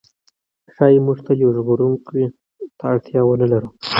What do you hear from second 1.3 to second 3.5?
یو ژغورونکي ته اړتیا ونه